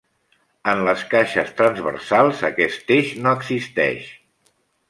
[0.71, 4.13] En les caixes transversals aquest eix no existeix.